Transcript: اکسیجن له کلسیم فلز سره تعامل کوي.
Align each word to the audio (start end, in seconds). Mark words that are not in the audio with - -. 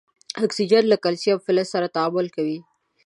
اکسیجن 0.43 0.83
له 0.91 0.97
کلسیم 1.03 1.37
فلز 1.45 1.67
سره 1.73 1.87
تعامل 1.95 2.27
کوي. 2.35 2.59